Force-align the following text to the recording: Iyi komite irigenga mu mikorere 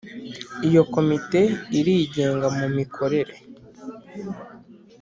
Iyi 0.65 0.81
komite 0.93 1.41
irigenga 1.79 2.47
mu 2.57 2.65
mikorere 2.77 3.33